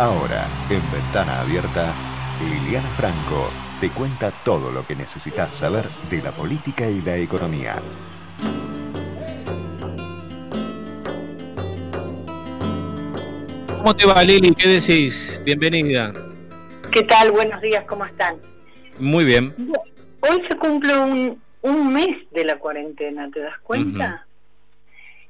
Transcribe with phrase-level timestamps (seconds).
[0.00, 1.92] Ahora, en Ventana Abierta,
[2.40, 3.50] Liliana Franco
[3.82, 7.82] te cuenta todo lo que necesitas saber de la política y la economía.
[13.76, 14.54] ¿Cómo te va, Lili?
[14.54, 15.38] ¿Qué decís?
[15.44, 16.14] Bienvenida.
[16.90, 17.32] ¿Qué tal?
[17.32, 18.38] Buenos días, ¿cómo están?
[18.98, 19.54] Muy bien.
[20.20, 24.26] Hoy se cumple un, un mes de la cuarentena, ¿te das cuenta?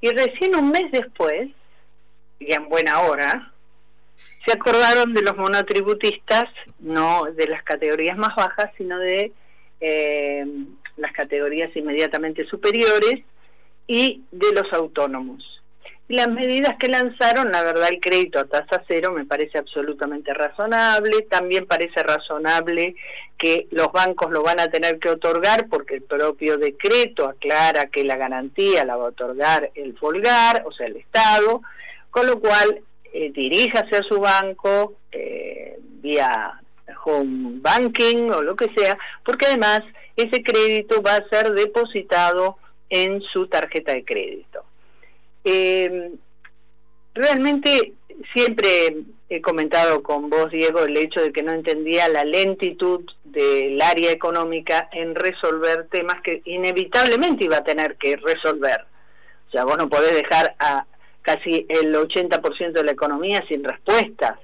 [0.00, 1.50] Y recién un mes después,
[2.39, 3.52] y en buena hora,
[4.45, 6.45] se acordaron de los monotributistas,
[6.78, 9.33] no de las categorías más bajas, sino de
[9.80, 10.47] eh,
[10.97, 13.23] las categorías inmediatamente superiores
[13.87, 15.45] y de los autónomos.
[16.09, 20.34] Y las medidas que lanzaron, la verdad, el crédito a tasa cero me parece absolutamente
[20.34, 21.23] razonable.
[21.30, 22.97] También parece razonable
[23.39, 28.02] que los bancos lo van a tener que otorgar porque el propio decreto aclara que
[28.02, 31.62] la garantía la va a otorgar el Folgar, o sea, el Estado,
[32.11, 36.60] con lo cual eh, diríjase a su banco eh, vía
[37.05, 39.83] home banking o lo que sea, porque además
[40.16, 44.64] ese crédito va a ser depositado en su tarjeta de crédito.
[45.44, 46.11] Eh,
[47.14, 47.94] realmente
[48.33, 48.97] siempre
[49.28, 54.11] he comentado con vos, Diego, el hecho de que no entendía la lentitud del área
[54.11, 58.84] económica en resolver temas que inevitablemente iba a tener que resolver.
[59.48, 60.84] O sea, vos no podés dejar a
[61.22, 64.38] casi el 80% de la economía sin respuestas.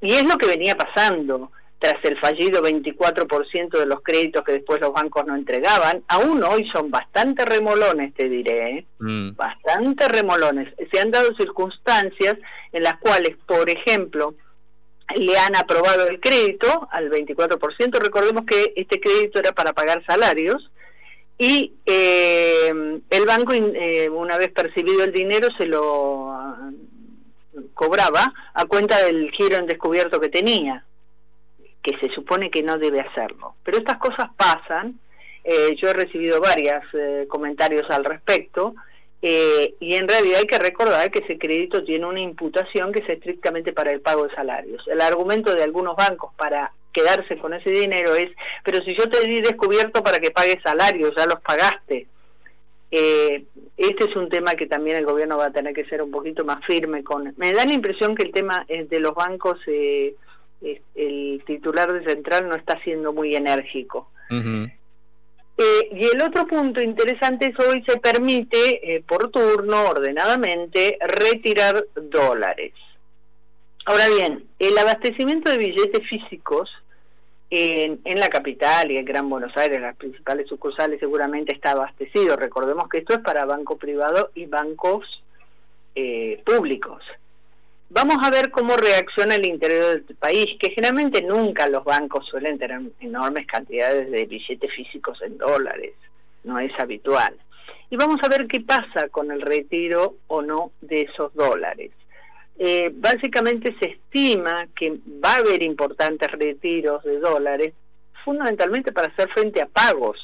[0.00, 4.80] Y es lo que venía pasando tras el fallido 24% de los créditos que después
[4.80, 8.86] los bancos no entregaban, aún hoy son bastante remolones, te diré, ¿eh?
[8.98, 9.36] mm.
[9.36, 10.72] bastante remolones.
[10.90, 12.36] Se han dado circunstancias
[12.72, 14.34] en las cuales, por ejemplo,
[15.14, 20.70] le han aprobado el crédito al 24%, recordemos que este crédito era para pagar salarios,
[21.38, 26.70] y eh, el banco, eh, una vez percibido el dinero, se lo ah,
[27.74, 30.84] cobraba a cuenta del giro en descubierto que tenía,
[31.82, 33.56] que se supone que no debe hacerlo.
[33.64, 34.98] Pero estas cosas pasan,
[35.44, 36.82] eh, yo he recibido varios
[37.28, 38.74] comentarios al respecto,
[39.20, 43.72] y en realidad hay que recordar que ese crédito tiene una imputación que es estrictamente
[43.72, 44.86] para el pago de salarios.
[44.86, 48.30] El argumento de algunos bancos para quedarse con ese dinero es,
[48.64, 52.06] pero si yo te di descubierto para que pagues salarios, ya los pagaste.
[52.90, 53.44] Eh,
[53.76, 56.44] este es un tema que también el gobierno va a tener que ser un poquito
[56.44, 57.34] más firme con.
[57.36, 60.14] Me da la impresión que el tema de los bancos, eh,
[60.94, 64.10] el titular de central no está siendo muy enérgico.
[64.30, 72.72] Eh, y el otro punto interesante es hoy se permite por turno, ordenadamente, retirar dólares.
[73.84, 76.68] Ahora bien, el abastecimiento de billetes físicos
[77.50, 82.36] en, la capital y en Gran Buenos Aires, las principales sucursales seguramente está abastecido.
[82.36, 85.22] Recordemos que esto es para banco privado y bancos
[85.94, 87.02] eh, públicos.
[87.88, 92.58] Vamos a ver cómo reacciona el interior del país, que generalmente nunca los bancos suelen
[92.58, 95.94] tener enormes cantidades de billetes físicos en dólares,
[96.42, 97.36] no es habitual.
[97.88, 101.92] Y vamos a ver qué pasa con el retiro o no de esos dólares.
[102.58, 107.74] Eh, básicamente se estima que va a haber importantes retiros de dólares,
[108.24, 110.18] fundamentalmente para hacer frente a pagos.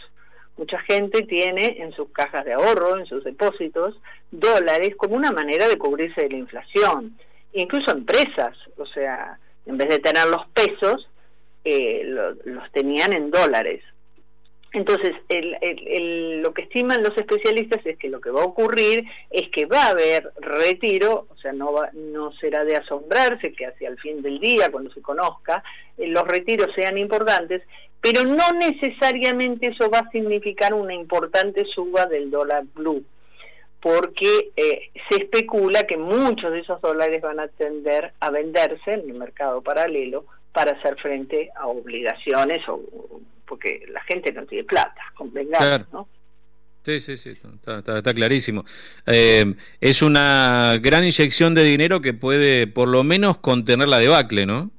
[0.56, 3.98] Mucha gente tiene en sus cajas de ahorro, en sus depósitos,
[4.30, 7.16] dólares como una manera de cubrirse de la inflación.
[7.52, 11.08] Incluso empresas, o sea, en vez de tener los pesos,
[11.64, 12.02] eh,
[12.44, 13.82] los tenían en dólares.
[14.72, 19.66] Entonces, lo que estiman los especialistas es que lo que va a ocurrir es que
[19.66, 24.22] va a haber retiro, o sea, no, no será de asombrarse que hacia el fin
[24.22, 25.62] del día, cuando se conozca,
[25.98, 27.62] eh, los retiros sean importantes,
[28.00, 33.04] pero no necesariamente eso va a significar una importante suba del dólar blue,
[33.78, 39.00] porque eh, se especula que muchos de esos dólares van a tender a venderse en
[39.00, 42.80] el mercado paralelo para hacer frente a obligaciones o
[43.52, 46.08] porque la gente no tiene plata, convengamos, ¿no?
[46.82, 47.36] Sí, sí, sí,
[47.66, 48.64] está, clarísimo.
[49.06, 49.44] Eh,
[49.78, 54.70] es una gran inyección de dinero que puede por lo menos contener la debacle, ¿no?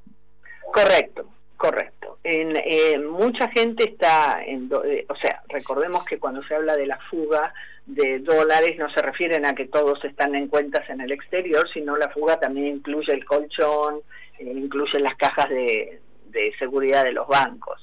[0.73, 2.17] Correcto, correcto.
[2.23, 6.87] En, eh, mucha gente está, en, eh, o sea, recordemos que cuando se habla de
[6.87, 7.53] la fuga
[7.85, 11.95] de dólares no se refieren a que todos están en cuentas en el exterior, sino
[11.95, 13.99] la fuga también incluye el colchón,
[14.39, 16.01] incluye las cajas de,
[16.33, 17.81] de seguridad de los bancos.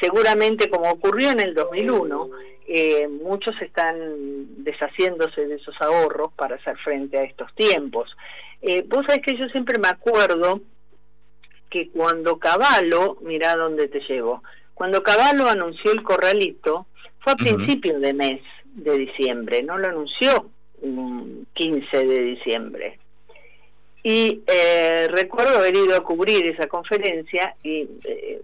[0.00, 2.30] Seguramente, como ocurrió en el 2001,
[2.66, 8.14] eh, muchos están deshaciéndose de esos ahorros para hacer frente a estos tiempos.
[8.62, 10.60] Eh, vos sabés que yo siempre me acuerdo
[11.70, 14.42] que cuando Caballo, mira dónde te llevo,
[14.74, 16.86] cuando Caballo anunció el corralito,
[17.20, 22.98] fue a principios de mes de diciembre, no lo anunció un 15 de diciembre.
[24.08, 28.40] Y eh, recuerdo haber ido a cubrir esa conferencia y eh,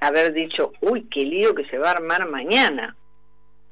[0.00, 2.96] haber dicho, uy, qué lío que se va a armar mañana.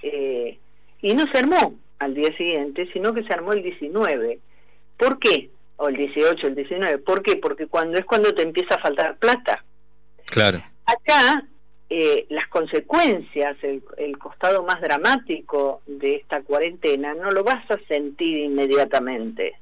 [0.04, 0.56] Eh,
[1.02, 4.38] y no se armó al día siguiente, sino que se armó el 19.
[4.96, 5.50] ¿Por qué?
[5.78, 6.98] O el 18, el 19.
[6.98, 7.38] ¿Por qué?
[7.38, 9.64] Porque cuando es cuando te empieza a faltar plata.
[10.26, 10.62] Claro.
[10.86, 11.44] Acá
[11.88, 17.80] eh, las consecuencias, el, el, costado más dramático de esta cuarentena, no lo vas a
[17.88, 19.56] sentir inmediatamente,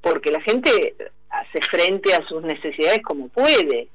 [0.00, 0.94] porque la gente
[1.30, 3.88] hace frente a sus necesidades como puede.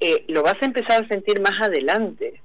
[0.00, 2.40] Eh, lo vas a empezar a sentir más adelante.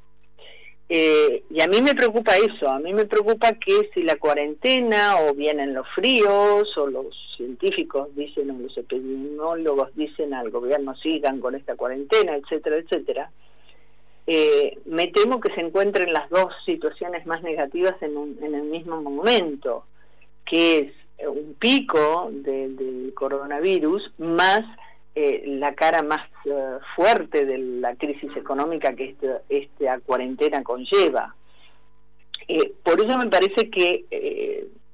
[0.91, 5.17] Eh, y a mí me preocupa eso, a mí me preocupa que si la cuarentena
[5.21, 11.41] o vienen los fríos o los científicos dicen o los epidemiólogos dicen al gobierno sigan
[11.41, 13.31] con esta cuarentena, etcétera, etcétera,
[14.25, 18.99] eh, me temo que se encuentren las dos situaciones más negativas en, en el mismo
[18.99, 19.85] momento,
[20.43, 20.93] que es
[21.27, 24.63] un pico del coronavirus más
[25.21, 29.15] eh, la cara más eh, fuerte de la crisis económica que
[29.49, 31.35] esta cuarentena conlleva.
[32.47, 34.05] Eh, por eso me parece que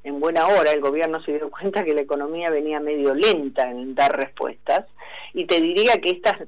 [0.03, 3.93] en buena hora el gobierno se dio cuenta que la economía venía medio lenta en
[3.93, 4.87] dar respuestas
[5.33, 6.39] y te diría que esta,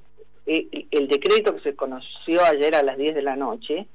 [0.46, 3.86] el decreto que se conoció ayer a las 10 de la noche,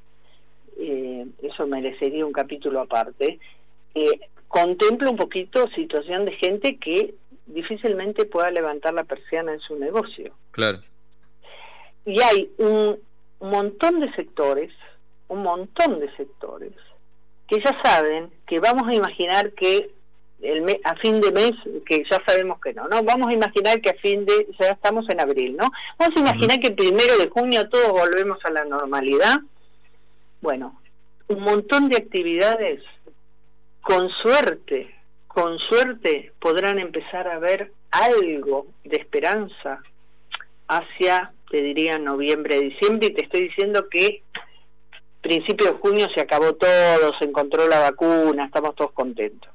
[0.78, 3.40] eso merecería un capítulo aparte,
[4.52, 7.14] contempla un poquito situación de gente que
[7.46, 10.34] difícilmente pueda levantar la persiana en su negocio.
[10.50, 10.82] Claro.
[12.04, 12.98] Y hay un
[13.40, 14.70] montón de sectores,
[15.28, 16.74] un montón de sectores,
[17.48, 19.90] que ya saben que vamos a imaginar que
[20.42, 21.52] el a fin de mes,
[21.86, 23.02] que ya sabemos que no, ¿no?
[23.04, 25.70] Vamos a imaginar que a fin de, ya estamos en abril, ¿no?
[25.98, 29.38] Vamos a imaginar que el primero de junio todos volvemos a la normalidad.
[30.42, 30.78] Bueno,
[31.28, 32.82] un montón de actividades,
[33.82, 34.94] con suerte,
[35.26, 39.82] con suerte podrán empezar a ver algo de esperanza
[40.68, 44.22] hacia, te diría, noviembre, diciembre, y te estoy diciendo que
[45.20, 49.50] principio de junio se acabó todo, se encontró la vacuna, estamos todos contentos.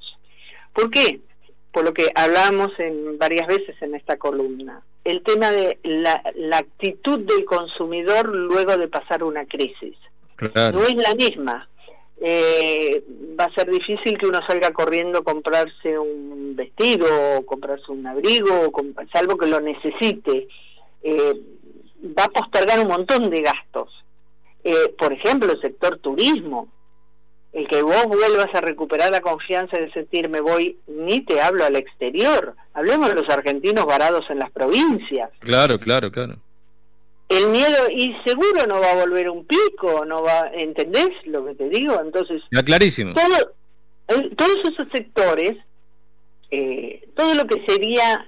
[0.73, 1.19] ¿Por qué?
[1.71, 6.59] Por lo que hablamos en varias veces en esta columna, el tema de la, la
[6.59, 9.95] actitud del consumidor luego de pasar una crisis.
[10.55, 11.67] No es la misma
[12.19, 13.03] eh,
[13.39, 17.05] va a ser difícil que uno salga corriendo a comprarse un vestido
[17.37, 18.71] o comprarse un abrigo,
[19.13, 20.47] salvo que lo necesite.
[21.03, 21.33] Eh,
[22.17, 23.89] va a postergar un montón de gastos.
[24.63, 26.69] Eh, por ejemplo, el sector turismo.
[27.53, 31.65] El que vos vuelvas a recuperar la confianza de sentir me voy, ni te hablo
[31.65, 32.55] al exterior.
[32.73, 35.31] Hablemos de los argentinos varados en las provincias.
[35.39, 36.35] Claro, claro, claro
[37.29, 41.55] el miedo y seguro no va a volver un pico, no va, ¿entendés lo que
[41.55, 41.99] te digo?
[42.01, 43.13] Entonces, ya clarísimo.
[43.13, 45.57] Todo, todos esos sectores,
[46.51, 48.25] eh, todo lo que sería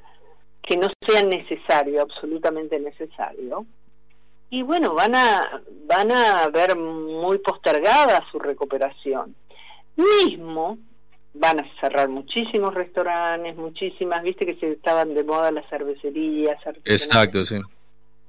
[0.61, 3.65] que no sea necesario, absolutamente necesario,
[4.49, 9.35] y bueno, van a van a ver muy postergada su recuperación.
[9.95, 10.77] Mismo
[11.33, 16.59] van a cerrar muchísimos restaurantes, muchísimas, viste que se estaban de moda las cervecerías.
[16.85, 17.57] Exacto, sí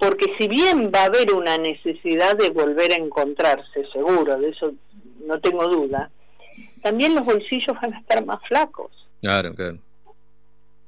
[0.00, 4.72] porque si bien va a haber una necesidad de volver a encontrarse, seguro, de eso
[5.26, 6.10] no tengo duda,
[6.82, 8.90] también los bolsillos van a estar más flacos.
[9.20, 9.76] Claro, claro.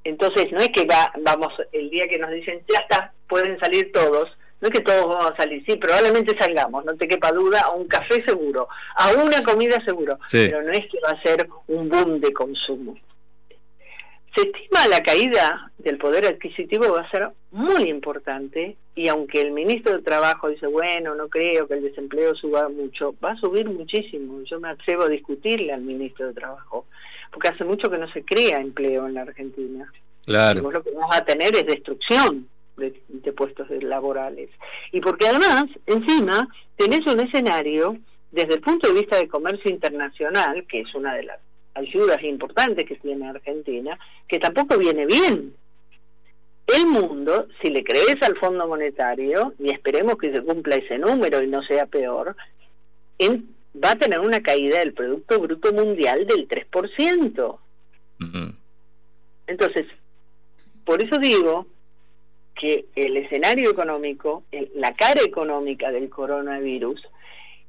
[0.05, 3.93] Entonces, no es que va, vamos, el día que nos dicen, ya está, pueden salir
[3.93, 4.31] todos,
[4.63, 7.73] no es que todos vamos a salir, sí, probablemente salgamos, no te quepa duda, a
[7.73, 8.67] un café seguro,
[8.97, 12.97] a una comida seguro, pero no es que va a ser un boom de consumo.
[14.35, 19.53] Se estima la caída del poder adquisitivo va a ser muy importante y aunque el
[19.53, 23.69] ministro de Trabajo dice, bueno, no creo que el desempleo suba mucho, va a subir
[23.69, 24.43] muchísimo.
[24.45, 26.87] Yo me atrevo a discutirle al ministro de Trabajo,
[27.31, 29.91] porque hace mucho que no se crea empleo en la Argentina.
[30.25, 30.71] Claro.
[30.71, 34.51] lo que vamos a tener es destrucción de, de puestos laborales.
[34.93, 37.99] Y porque además, encima, tenés un escenario
[38.31, 41.39] desde el punto de vista de comercio internacional, que es una de las
[41.75, 43.99] ayudas importantes que tiene Argentina,
[44.29, 45.55] que tampoco viene bien.
[46.67, 51.43] El mundo, si le crees al Fondo Monetario, y esperemos que se cumpla ese número
[51.43, 52.37] y no sea peor,
[53.21, 57.59] va a tener una caída del Producto Bruto Mundial del 3%.
[59.47, 59.87] Entonces,
[60.85, 61.67] por eso digo
[62.55, 67.01] que el escenario económico, la cara económica del coronavirus,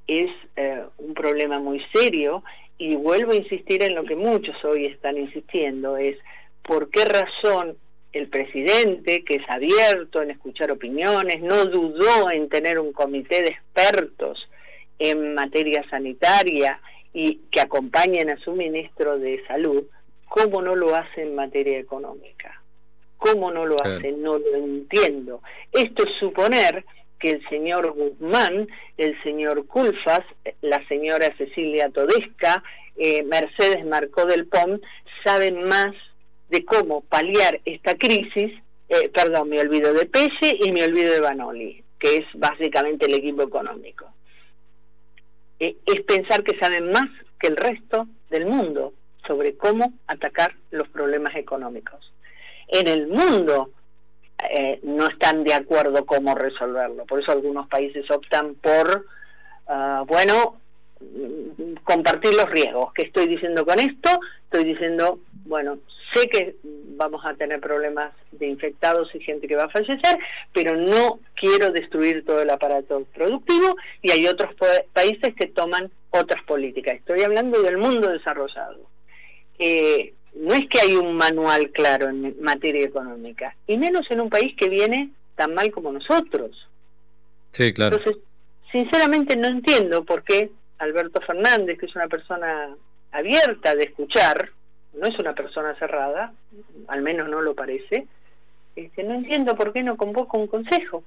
[0.07, 2.43] es eh, un problema muy serio
[2.77, 6.17] y vuelvo a insistir en lo que muchos hoy están insistiendo, es
[6.63, 7.77] por qué razón
[8.11, 13.49] el presidente, que es abierto en escuchar opiniones, no dudó en tener un comité de
[13.49, 14.47] expertos
[14.99, 16.79] en materia sanitaria
[17.13, 19.83] y que acompañen a su ministro de salud,
[20.27, 22.61] ¿cómo no lo hace en materia económica?
[23.17, 24.11] ¿Cómo no lo hace?
[24.11, 25.41] No lo entiendo.
[25.71, 26.83] Esto es suponer
[27.23, 30.25] que el señor Guzmán, el señor Culfas,
[30.61, 32.61] la señora Cecilia Todesca,
[32.97, 34.81] eh, Mercedes Marcó del POM,
[35.23, 35.95] saben más
[36.49, 38.51] de cómo paliar esta crisis,
[38.89, 43.13] eh, perdón, me olvido de Pelle y me olvido de Banoli, que es básicamente el
[43.13, 44.05] equipo económico.
[45.61, 48.91] Eh, es pensar que saben más que el resto del mundo
[49.25, 52.11] sobre cómo atacar los problemas económicos.
[52.67, 53.71] En el mundo
[54.49, 57.05] eh, no están de acuerdo cómo resolverlo.
[57.05, 59.05] Por eso algunos países optan por,
[59.67, 60.57] ah, bueno,
[61.83, 62.93] compartir los riesgos.
[62.93, 64.09] ¿Qué estoy diciendo con esto?
[64.45, 65.79] Estoy diciendo, bueno,
[66.13, 70.19] sé que vamos a tener problemas de infectados y gente que va a fallecer,
[70.53, 74.51] pero no quiero destruir todo el aparato productivo y hay otros
[74.93, 76.95] países que toman otras políticas.
[76.95, 78.79] Estoy hablando del mundo desarrollado.
[80.35, 84.55] No es que hay un manual claro en materia económica, y menos en un país
[84.57, 86.67] que viene tan mal como nosotros.
[87.51, 87.97] Sí, claro.
[87.97, 88.23] Entonces,
[88.71, 90.49] sinceramente no entiendo por qué
[90.79, 92.75] Alberto Fernández, que es una persona
[93.11, 94.49] abierta de escuchar,
[94.93, 96.33] no es una persona cerrada,
[96.87, 98.07] al menos no lo parece,
[98.75, 101.03] este, no entiendo por qué no convoca un consejo.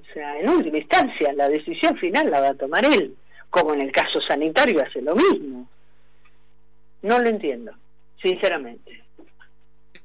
[0.00, 3.16] O sea, en última instancia, la decisión final la va a tomar él,
[3.50, 5.68] como en el caso sanitario hace lo mismo.
[7.02, 7.72] No lo entiendo
[8.24, 9.04] sinceramente.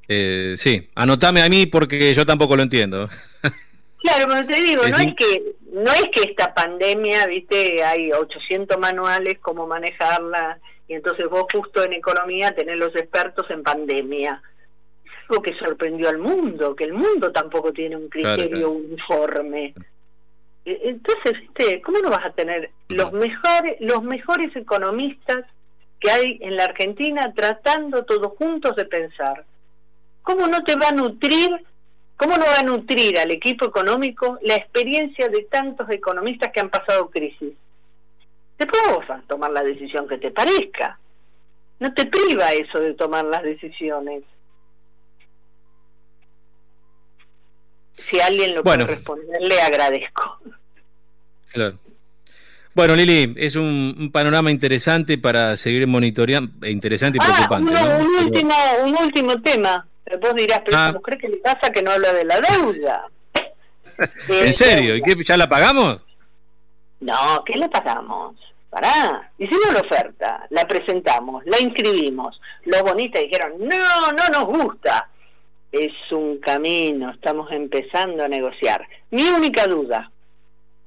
[0.08, 3.10] Eh, sí, anotame a mí porque yo tampoco lo entiendo.
[4.02, 8.78] Claro, como te digo, no es que no es que esta pandemia, viste, hay 800
[8.80, 10.58] manuales cómo manejarla
[10.88, 14.42] y entonces vos justo en economía tenés los expertos en pandemia.
[15.04, 19.74] Es algo que sorprendió al mundo, que el mundo tampoco tiene un criterio uniforme.
[20.64, 25.44] E, entonces, viste, ¿cómo no vas a tener los mejores los mejores economistas
[26.00, 29.46] que hay en la Argentina tratando todos juntos de pensar.
[30.22, 31.50] ¿Cómo no te va a nutrir,
[32.16, 36.70] cómo no va a nutrir al equipo económico la experiencia de tantos economistas que han
[36.70, 37.54] pasado crisis?
[38.58, 41.00] Después vos vas a tomar la decisión que te parezca.
[41.80, 44.24] No te priva eso de tomar las decisiones.
[47.94, 50.40] Si alguien lo puede responder, le agradezco.
[51.52, 51.78] Claro.
[52.80, 57.74] Bueno, Lili, es un, panorama interesante para seguir monitoreando, eh, interesante y ah, preocupante.
[57.74, 58.54] un, último,
[58.86, 59.86] un último tema.
[60.22, 60.96] Vos dirás, pero ah.
[61.20, 63.06] ¿qué le pasa que no habla de la deuda?
[64.30, 64.96] ¿En serio?
[64.96, 66.02] ¿Y qué, ya la pagamos?
[67.02, 68.38] No, ¿qué la pagamos?
[68.70, 72.40] Pará, hicimos la oferta, la presentamos, la inscribimos.
[72.64, 75.10] Los bonistas dijeron, no, no nos gusta.
[75.70, 78.88] Es un camino, estamos empezando a negociar.
[79.12, 80.10] Mi única duda,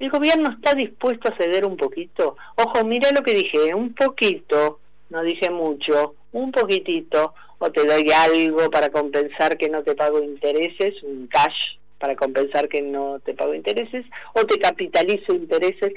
[0.03, 2.35] el gobierno está dispuesto a ceder un poquito.
[2.57, 4.79] Ojo, mira lo que dije, un poquito,
[5.09, 10.21] no dije mucho, un poquitito, o te doy algo para compensar que no te pago
[10.21, 15.93] intereses, un cash para compensar que no te pago intereses, o te capitalizo intereses,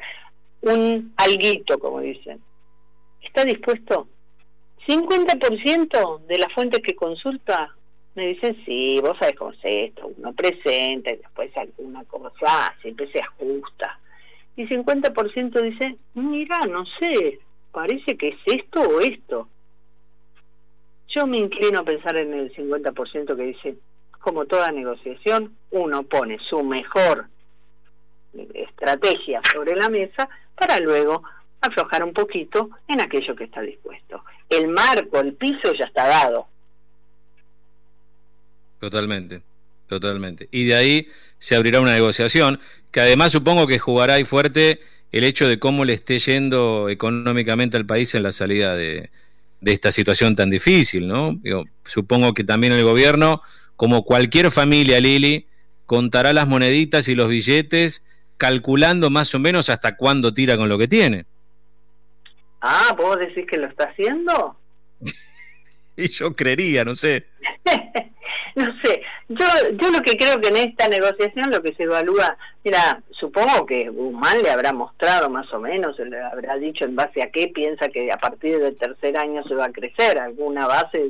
[0.60, 2.40] un alguito, como dicen.
[3.22, 4.06] ¿Está dispuesto?
[4.86, 7.74] 50% de las fuentes que consulta
[8.16, 13.10] me dicen, sí, vos sabés cómo es esto, uno presenta y después alguna cosa siempre
[13.12, 14.00] se ajusta.
[14.56, 17.38] Y 50% dice, mira, no sé,
[17.70, 19.48] parece que es esto o esto.
[21.08, 23.76] Yo me inclino a pensar en el 50% que dice,
[24.18, 27.26] como toda negociación, uno pone su mejor
[28.54, 31.22] estrategia sobre la mesa para luego
[31.60, 34.24] aflojar un poquito en aquello que está dispuesto.
[34.48, 36.48] El marco, el piso ya está dado
[38.80, 39.42] Totalmente,
[39.86, 40.48] totalmente.
[40.50, 44.80] Y de ahí se abrirá una negociación, que además supongo que jugará ahí fuerte
[45.12, 49.10] el hecho de cómo le esté yendo económicamente al país en la salida de,
[49.62, 51.40] esta situación tan difícil, ¿no?
[51.84, 53.42] supongo que también el gobierno,
[53.74, 55.46] como cualquier familia, Lili,
[55.86, 58.04] contará las moneditas y los billetes
[58.36, 61.24] calculando más o menos hasta cuándo tira con lo que tiene.
[62.60, 64.58] Ah, ¿vos decís que lo está haciendo?
[65.96, 67.26] y yo creería, no sé.
[68.64, 69.44] no sé, yo,
[69.74, 73.90] yo lo que creo que en esta negociación lo que se evalúa, mira, supongo que
[73.90, 77.90] Guzmán le habrá mostrado más o menos, le habrá dicho en base a qué piensa
[77.90, 81.06] que a partir del tercer año se va a crecer, alguna base,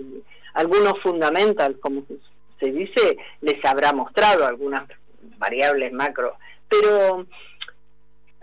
[0.54, 2.02] algunos fundamentos, como
[2.58, 4.82] se dice, les habrá mostrado algunas
[5.38, 6.34] variables macro,
[6.68, 7.26] pero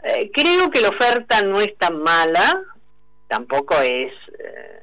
[0.04, 2.64] eh, creo que la oferta no es tan mala,
[3.28, 4.82] tampoco es eh,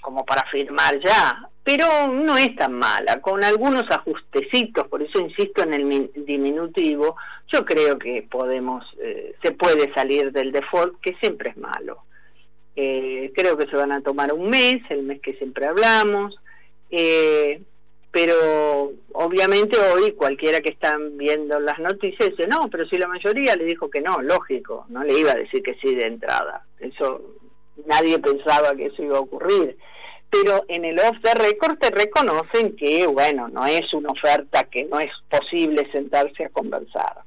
[0.00, 5.62] como para firmar ya, pero no es tan mala, con algunos ajustecitos, por eso insisto
[5.62, 7.16] en el diminutivo,
[7.52, 11.98] yo creo que podemos, eh, se puede salir del default, que siempre es malo.
[12.74, 16.38] Eh, creo que se van a tomar un mes, el mes que siempre hablamos.
[16.90, 17.60] Eh,
[18.10, 23.54] pero obviamente hoy cualquiera que están viendo las noticias dice, no, pero si la mayoría
[23.56, 26.64] le dijo que no, lógico, no le iba a decir que sí de entrada.
[26.80, 27.20] Eso
[27.84, 29.76] nadie pensaba que eso iba a ocurrir.
[30.30, 34.84] Pero en el off the record te reconocen que, bueno, no es una oferta que
[34.84, 37.22] no es posible sentarse a conversar.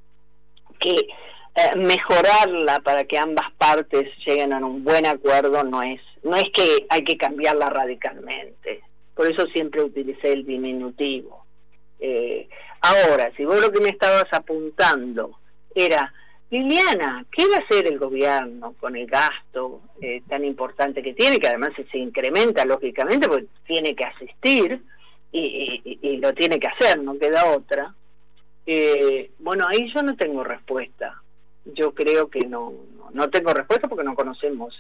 [0.80, 6.36] Que eh, mejorarla para que ambas partes lleguen a un buen acuerdo no es, no
[6.36, 8.82] es que hay que cambiarla radicalmente
[9.22, 11.46] por eso siempre utilicé el diminutivo.
[12.00, 12.50] Eh,
[12.82, 15.38] ahora, si vos lo que me estabas apuntando
[15.76, 16.12] era,
[16.52, 21.40] Liliana, ¿qué va a hacer el gobierno con el gasto eh, tan importante que tiene,
[21.40, 24.82] que además se incrementa lógicamente porque tiene que asistir
[25.32, 27.96] y, lo tiene que hacer, no queda otra?
[28.66, 31.22] Eh, bueno, ahí yo no tengo respuesta.
[31.64, 32.74] Yo creo que no,
[33.14, 34.76] no, tengo respuesta porque no conocemos,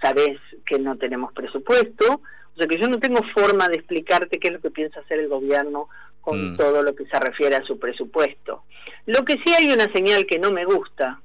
[0.00, 2.22] sabes que no tenemos presupuesto,
[2.54, 5.20] o sea que yo no tengo forma de explicarte qué es lo que piensa hacer
[5.20, 5.88] el gobierno
[6.22, 6.56] con mm.
[6.56, 8.62] todo lo que se refiere a su presupuesto.
[9.06, 11.20] Lo que sí hay una señal que no me gusta,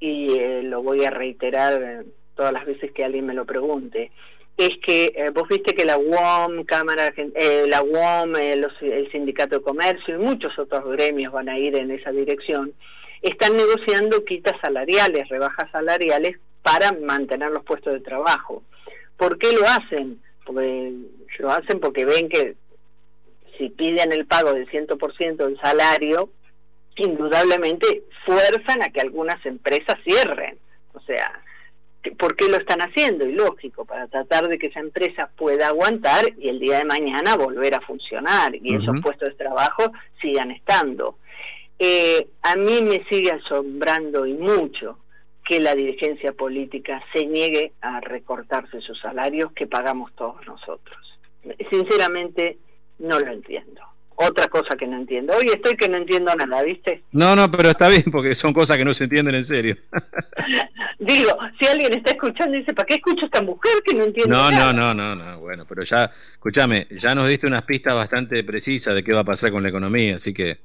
[0.00, 4.12] y eh, lo voy a reiterar todas las veces que alguien me lo pregunte,
[4.56, 9.64] es que eh, vos viste que la UOM, Cámara, eh, la UOM, el Sindicato de
[9.64, 12.72] Comercio y muchos otros gremios van a ir en esa dirección,
[13.22, 18.62] están negociando quitas salariales, rebajas salariales para mantener los puestos de trabajo.
[19.16, 20.20] ¿Por qué lo hacen?
[20.48, 20.94] porque
[21.40, 22.54] lo hacen porque ven que
[23.58, 26.30] si piden el pago del 100% del salario,
[26.98, 30.58] indudablemente fuerzan a que algunas empresas cierren.
[30.92, 31.42] O sea,
[32.18, 33.26] ¿por qué lo están haciendo?
[33.26, 37.36] Y lógico, para tratar de que esa empresa pueda aguantar y el día de mañana
[37.36, 41.18] volver a funcionar y esos puestos de trabajo sigan estando.
[41.78, 44.98] Eh, a mí me sigue asombrando y mucho
[45.44, 50.98] que la dirigencia política se niegue a recortarse sus salarios que pagamos todos nosotros.
[51.70, 52.58] Sinceramente,
[52.98, 53.80] no lo entiendo.
[54.20, 55.32] Otra cosa que no entiendo.
[55.36, 57.04] Hoy estoy que no entiendo nada, ¿viste?
[57.12, 59.76] No, no, pero está bien porque son cosas que no se entienden en serio.
[60.98, 64.02] Digo, si alguien está escuchando y dice, ¿para qué escucho a esta mujer que no
[64.02, 64.72] entiende no, nada?
[64.72, 68.92] No, no, no, no, bueno, pero ya, escúchame, ya nos diste unas pistas bastante precisas
[68.96, 70.58] de qué va a pasar con la economía, así que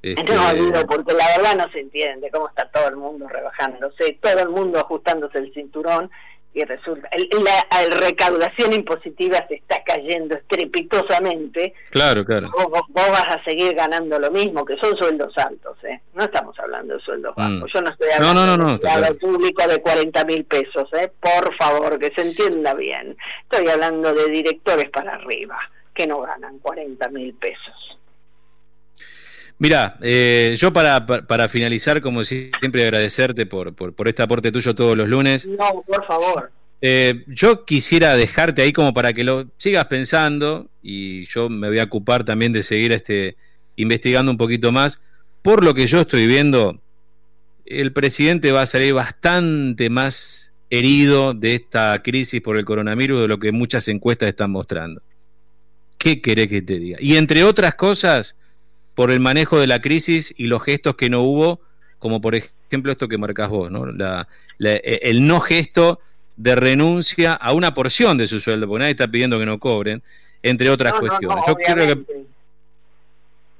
[0.00, 0.34] este...
[0.34, 4.38] No, digo, porque la verdad no se entiende cómo está todo el mundo rebajándose, todo
[4.38, 6.10] el mundo ajustándose el cinturón
[6.54, 11.74] y resulta, la, recaudación impositiva se está cayendo estrepitosamente.
[11.90, 12.48] Claro, claro.
[12.52, 16.00] Vos, vas a seguir ganando lo mismo, que son sueldos altos, ¿eh?
[16.14, 17.40] No estamos hablando de sueldos mm.
[17.40, 17.72] bajos.
[17.74, 21.10] Yo no estoy hablando no, no, de un público de 40 mil pesos, ¿eh?
[21.20, 23.16] Por favor, que se entienda bien.
[23.50, 25.58] Estoy hablando de directores para arriba,
[25.92, 27.93] que no ganan 40 mil pesos.
[29.64, 34.94] Mira, eh, yo para, para, finalizar, como siempre, agradecerte por, por, este aporte tuyo todos
[34.94, 35.46] los lunes.
[35.46, 36.52] No, por favor.
[36.82, 41.78] Eh, yo quisiera dejarte ahí como para que lo sigas pensando y yo me voy
[41.78, 43.38] a ocupar también de seguir este,
[43.76, 45.00] investigando un poquito más.
[45.40, 46.78] Por lo que yo estoy viendo,
[47.64, 53.28] el presidente va a salir bastante más herido de esta crisis por el coronavirus de
[53.28, 55.00] lo que muchas encuestas están mostrando.
[55.96, 56.98] ¿Qué querés que te diga?
[57.00, 58.36] Y entre otras cosas,
[58.94, 61.60] por el manejo de la crisis y los gestos que no hubo,
[61.98, 63.86] como por ejemplo esto que marcas vos, ¿no?
[63.88, 66.00] E, el no gesto
[66.36, 70.02] de renuncia a una porción de su sueldo, porque nadie está pidiendo que no cobren,
[70.42, 71.44] entre otras cuestiones.
[71.46, 72.24] Yo creo que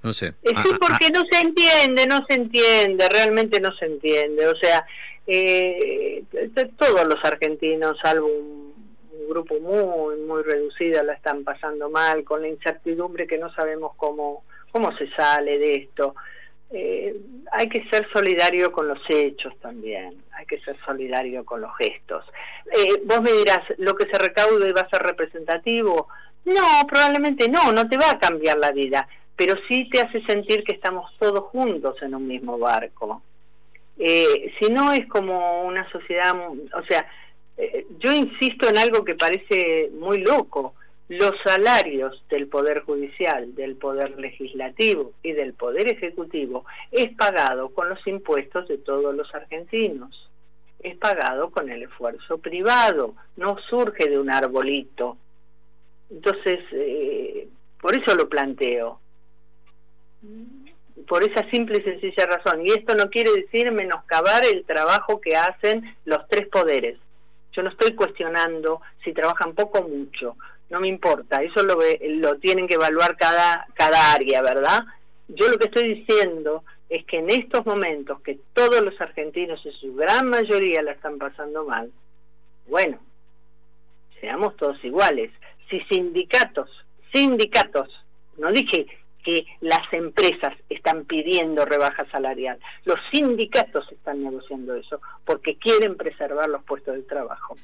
[0.05, 0.35] no sé.
[0.45, 1.13] Sí, ah, ah, porque ah.
[1.15, 4.47] no se entiende, no se entiende, realmente no se entiende.
[4.47, 4.87] O sea,
[5.27, 6.23] eh,
[6.77, 8.75] todos los argentinos, salvo un,
[9.13, 13.93] un, grupo muy, muy reducido, la están pasando mal, con la incertidumbre que no sabemos
[13.97, 14.45] cómo,
[14.75, 16.17] ¿Cómo se sale de esto?
[16.73, 17.15] Eh,
[17.53, 22.25] hay que ser solidario con los hechos también, hay que ser solidario con los gestos.
[22.73, 26.09] Eh, vos me dirás, ¿lo que se recaude va a ser representativo?
[26.45, 29.07] No, probablemente no, no te va a cambiar la vida,
[29.37, 33.23] pero sí te hace sentir que estamos todos juntos en un mismo barco.
[33.97, 37.07] Eh, si no es como una sociedad, o sea,
[38.01, 40.75] yo insisto en algo que parece muy loco,
[41.09, 47.91] los salarios del Poder Judicial, del Poder Legislativo y del Poder Ejecutivo es pagado con
[47.91, 50.31] los impuestos de todos los argentinos.
[50.81, 55.17] Es pagado con el esfuerzo privado, no surge de un arbolito.
[56.11, 57.49] Entonces, eh,
[57.81, 59.01] por eso lo planteo.
[61.07, 62.67] Por esa simple y sencilla razón.
[62.67, 66.99] Y esto no quiere decir menoscabar el trabajo que hacen los tres poderes.
[67.53, 70.37] Yo no estoy cuestionando si trabajan poco o mucho
[70.71, 74.85] no me importa, eso lo, lo tienen que evaluar cada, cada área, ¿verdad?
[75.29, 79.73] Yo lo que estoy diciendo es que en estos momentos que todos los argentinos en
[79.73, 81.91] su gran mayoría la están pasando mal,
[82.67, 82.99] bueno,
[84.21, 85.31] seamos todos iguales.
[85.69, 86.71] Si sindicatos,
[87.13, 87.89] sindicatos
[88.37, 88.87] no dije
[89.25, 92.59] que las empresas están pidiendo rebaja salarial.
[92.85, 97.57] Los sindicatos están negociando eso porque quieren preservar los puestos de trabajo.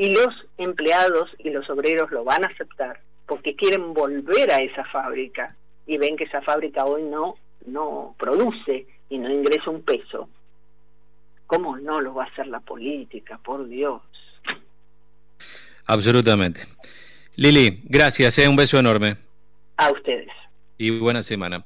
[0.00, 4.82] Y los empleados y los obreros lo van a aceptar porque quieren volver a esa
[4.86, 5.54] fábrica
[5.86, 7.36] y ven que esa fábrica hoy no
[7.66, 10.30] no produce y no ingresa un peso.
[11.46, 13.38] ¿Cómo no lo va a hacer la política?
[13.44, 14.00] Por Dios.
[15.84, 16.62] Absolutamente.
[17.36, 19.18] Lili, gracias, eh, un beso enorme.
[19.76, 20.30] A ustedes
[20.80, 21.62] y buena semana.